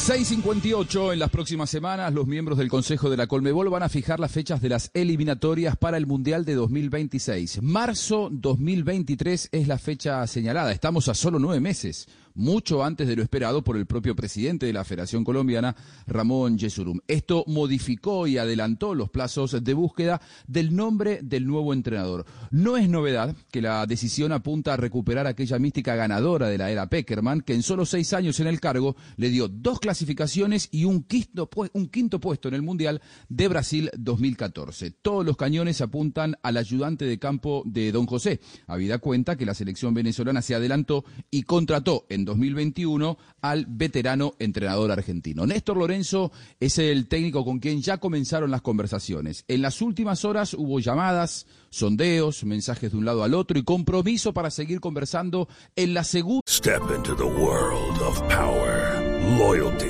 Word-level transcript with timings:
6.58 0.00 1.12
en 1.12 1.18
las 1.18 1.28
próximas 1.28 1.68
semanas, 1.68 2.14
los 2.14 2.26
miembros 2.26 2.56
del 2.56 2.70
Consejo 2.70 3.10
de 3.10 3.18
la 3.18 3.26
Colmebol 3.26 3.68
van 3.68 3.82
a 3.82 3.90
fijar 3.90 4.18
las 4.18 4.32
fechas 4.32 4.62
de 4.62 4.70
las 4.70 4.90
eliminatorias 4.94 5.76
para 5.76 5.98
el 5.98 6.06
Mundial 6.06 6.46
de 6.46 6.54
2026. 6.54 7.60
Marzo 7.62 8.30
2023 8.32 9.50
es 9.52 9.68
la 9.68 9.76
fecha 9.76 10.26
señalada. 10.26 10.72
Estamos 10.72 11.08
a 11.08 11.14
solo 11.14 11.38
nueve 11.38 11.60
meses 11.60 12.08
mucho 12.34 12.84
antes 12.84 13.08
de 13.08 13.16
lo 13.16 13.22
esperado 13.22 13.62
por 13.62 13.76
el 13.76 13.86
propio 13.86 14.14
presidente 14.14 14.66
de 14.66 14.72
la 14.72 14.84
Federación 14.84 15.24
Colombiana, 15.24 15.76
Ramón 16.06 16.58
Yesurum. 16.58 17.00
Esto 17.08 17.44
modificó 17.46 18.26
y 18.26 18.38
adelantó 18.38 18.94
los 18.94 19.10
plazos 19.10 19.62
de 19.62 19.74
búsqueda 19.74 20.20
del 20.46 20.74
nombre 20.74 21.20
del 21.22 21.46
nuevo 21.46 21.72
entrenador. 21.72 22.24
No 22.50 22.76
es 22.76 22.88
novedad 22.88 23.34
que 23.50 23.62
la 23.62 23.86
decisión 23.86 24.32
apunta 24.32 24.74
a 24.74 24.76
recuperar 24.76 25.26
aquella 25.26 25.58
mística 25.58 25.94
ganadora 25.94 26.48
de 26.48 26.58
la 26.58 26.70
era 26.70 26.88
Peckerman, 26.88 27.40
que 27.40 27.54
en 27.54 27.62
solo 27.62 27.86
seis 27.86 28.12
años 28.12 28.40
en 28.40 28.46
el 28.46 28.60
cargo 28.60 28.96
le 29.16 29.30
dio 29.30 29.48
dos 29.48 29.80
clasificaciones 29.80 30.68
y 30.70 30.84
un 30.84 31.02
quinto, 31.02 31.48
puesto 31.48 32.48
en 32.48 32.54
el 32.54 32.62
Mundial 32.62 33.00
de 33.28 33.48
Brasil 33.48 33.90
2014. 33.96 34.90
Todos 34.90 35.24
los 35.24 35.36
cañones 35.36 35.80
apuntan 35.80 36.36
al 36.42 36.56
ayudante 36.56 37.04
de 37.04 37.18
campo 37.18 37.62
de 37.66 37.92
Don 37.92 38.06
José, 38.06 38.40
habida 38.66 38.98
cuenta 38.98 39.36
que 39.36 39.46
la 39.46 39.54
selección 39.54 39.94
venezolana 39.94 40.42
se 40.42 40.54
adelantó 40.54 41.04
y 41.30 41.42
contrató 41.42 42.06
en 42.08 42.19
2021 42.24 43.18
al 43.40 43.66
veterano 43.68 44.34
entrenador 44.38 44.90
argentino. 44.90 45.46
Néstor 45.46 45.76
Lorenzo 45.76 46.32
es 46.58 46.78
el 46.78 47.08
técnico 47.08 47.44
con 47.44 47.58
quien 47.58 47.82
ya 47.82 47.98
comenzaron 47.98 48.50
las 48.50 48.62
conversaciones. 48.62 49.44
En 49.48 49.62
las 49.62 49.82
últimas 49.82 50.24
horas 50.24 50.54
hubo 50.54 50.80
llamadas, 50.80 51.46
sondeos, 51.70 52.44
mensajes 52.44 52.92
de 52.92 52.98
un 52.98 53.04
lado 53.04 53.24
al 53.24 53.34
otro 53.34 53.58
y 53.58 53.62
compromiso 53.62 54.32
para 54.32 54.50
seguir 54.50 54.80
conversando 54.80 55.48
en 55.76 55.94
la 55.94 56.04
segunda. 56.04 56.42
Step 56.48 56.82
into 56.94 57.14
the 57.16 57.24
world 57.24 58.00
of 58.02 58.20
power, 58.28 59.00
loyalty 59.38 59.89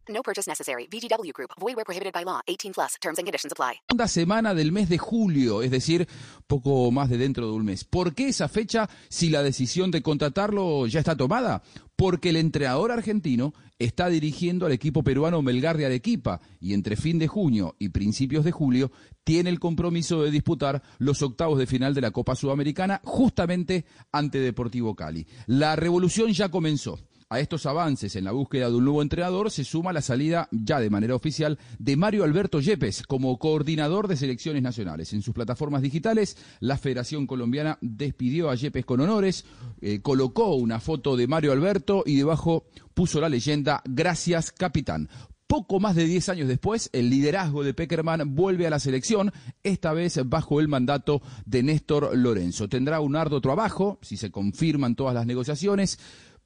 No 0.11 0.21
purchase 0.21 0.49
necessary. 0.49 0.87
VGW 0.87 1.31
Group. 1.33 1.51
Void 1.59 1.75
where 1.75 1.85
prohibited 1.85 2.13
by 2.13 2.23
law. 2.23 2.41
18 2.47 2.73
plus. 2.73 2.95
Terms 3.01 3.17
and 3.17 3.25
conditions 3.25 3.51
apply. 3.51 3.81
Segunda 3.87 4.07
semana 4.07 4.53
del 4.53 4.71
mes 4.71 4.89
de 4.89 4.97
julio, 4.97 5.61
es 5.61 5.71
decir, 5.71 6.07
poco 6.47 6.91
más 6.91 7.09
de 7.09 7.17
dentro 7.17 7.47
de 7.47 7.53
un 7.53 7.65
mes. 7.65 7.83
¿Por 7.83 8.13
qué 8.13 8.29
esa 8.29 8.47
fecha 8.47 8.89
si 9.09 9.29
la 9.29 9.43
decisión 9.43 9.91
de 9.91 10.01
contratarlo 10.01 10.87
ya 10.87 10.99
está 10.99 11.15
tomada? 11.15 11.63
Porque 11.95 12.29
el 12.29 12.37
entrenador 12.37 12.91
argentino 12.91 13.53
está 13.77 14.09
dirigiendo 14.09 14.65
al 14.65 14.71
equipo 14.71 15.03
peruano 15.03 15.41
Melgar 15.41 15.77
de 15.77 15.85
Arequipa 15.85 16.41
y 16.59 16.73
entre 16.73 16.95
fin 16.95 17.19
de 17.19 17.27
junio 17.27 17.75
y 17.79 17.89
principios 17.89 18.43
de 18.43 18.51
julio 18.51 18.91
tiene 19.23 19.49
el 19.49 19.59
compromiso 19.59 20.23
de 20.23 20.31
disputar 20.31 20.81
los 20.97 21.21
octavos 21.21 21.57
de 21.59 21.67
final 21.67 21.93
de 21.93 22.01
la 22.01 22.11
Copa 22.11 22.35
Sudamericana 22.35 23.01
justamente 23.03 23.85
ante 24.11 24.39
Deportivo 24.39 24.95
Cali. 24.95 25.27
La 25.47 25.75
revolución 25.75 26.31
ya 26.31 26.49
comenzó. 26.49 26.99
A 27.31 27.39
estos 27.39 27.65
avances 27.65 28.17
en 28.17 28.25
la 28.25 28.33
búsqueda 28.33 28.69
de 28.69 28.75
un 28.75 28.83
nuevo 28.83 29.01
entrenador 29.01 29.51
se 29.51 29.63
suma 29.63 29.93
la 29.93 30.01
salida 30.01 30.49
ya 30.51 30.81
de 30.81 30.89
manera 30.89 31.15
oficial 31.15 31.57
de 31.79 31.95
Mario 31.95 32.25
Alberto 32.25 32.59
Yepes 32.59 33.03
como 33.03 33.39
coordinador 33.39 34.09
de 34.09 34.17
selecciones 34.17 34.61
nacionales. 34.61 35.13
En 35.13 35.21
sus 35.21 35.33
plataformas 35.33 35.81
digitales, 35.81 36.35
la 36.59 36.77
Federación 36.77 37.27
Colombiana 37.27 37.77
despidió 37.79 38.49
a 38.49 38.55
Yepes 38.55 38.83
con 38.83 38.99
honores, 38.99 39.45
eh, 39.79 40.01
colocó 40.01 40.55
una 40.55 40.81
foto 40.81 41.15
de 41.15 41.27
Mario 41.27 41.53
Alberto 41.53 42.03
y 42.05 42.17
debajo 42.17 42.65
puso 42.93 43.21
la 43.21 43.29
leyenda 43.29 43.81
Gracias, 43.85 44.51
capitán. 44.51 45.07
Poco 45.47 45.79
más 45.79 45.95
de 45.95 46.05
10 46.05 46.29
años 46.29 46.47
después, 46.49 46.89
el 46.91 47.09
liderazgo 47.09 47.63
de 47.63 47.73
Peckerman 47.73 48.35
vuelve 48.35 48.67
a 48.67 48.69
la 48.69 48.79
selección, 48.79 49.33
esta 49.63 49.91
vez 49.91 50.19
bajo 50.25 50.61
el 50.61 50.69
mandato 50.69 51.21
de 51.45 51.61
Néstor 51.63 52.17
Lorenzo. 52.17 52.69
Tendrá 52.69 53.01
un 53.01 53.17
arduo 53.17 53.41
trabajo, 53.41 53.99
si 54.01 54.15
se 54.15 54.31
confirman 54.31 54.95
todas 54.95 55.13
las 55.13 55.25
negociaciones, 55.25 55.99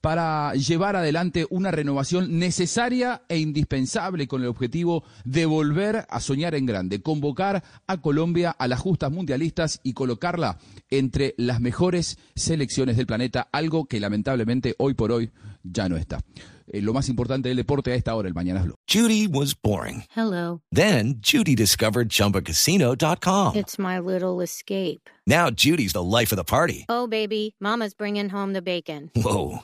para 0.06 0.54
llevar 0.54 0.96
adelante 0.96 1.48
una 1.50 1.72
renovación 1.72 2.38
necesaria 2.38 3.24
e 3.28 3.40
indispensable 3.40 4.28
con 4.28 4.44
el 4.44 4.50
objetivo 4.50 5.04
de 5.24 5.48
volver 5.48 6.06
a 6.08 6.20
soñar 6.20 6.54
en 6.54 6.68
grande, 6.68 7.02
convocar 7.02 7.64
a 7.88 7.98
Colombia 8.02 8.52
a 8.52 8.68
las 8.68 8.80
justas 8.80 9.12
mundialistas 9.12 9.80
y 9.82 9.94
colocarla 9.94 10.60
entre 10.92 11.34
las 11.40 11.60
mejores 11.60 12.20
selecciones 12.36 12.98
del 12.98 13.08
planeta, 13.08 13.50
algo 13.52 13.86
que 13.86 14.00
lamentablemente 14.00 14.76
hoy 14.78 14.94
por 14.94 15.12
hoy 15.12 15.32
ya 15.64 15.90
no 15.90 15.98
está. 15.98 16.22
Eh, 16.68 16.82
lo 16.82 16.94
más 16.94 17.10
importante 17.10 17.50
del 17.50 17.58
deporte 17.58 17.92
a 17.92 17.96
esta 17.96 18.16
hora, 18.16 18.28
el 18.28 18.34
Mañana 18.34 18.64
Blue. 18.64 18.76
Judy 18.88 19.28
was 19.28 19.56
boring. 19.56 20.04
Hello. 20.16 20.62
Then 20.72 21.20
Judy 21.22 21.56
discovered 21.56 22.10
ChumbaCasino.com. 22.10 23.56
It's 23.56 23.78
my 23.78 24.00
little 24.00 24.42
escape. 24.42 25.10
Now 25.28 25.50
Judy's 25.50 25.94
the 25.94 26.04
life 26.04 26.32
of 26.32 26.38
the 26.38 26.44
party. 26.44 26.86
Oh, 26.90 27.08
baby, 27.08 27.56
mama's 27.60 27.94
bringing 27.94 28.30
home 28.30 28.54
the 28.54 28.62
bacon. 28.62 29.12
Whoa, 29.16 29.64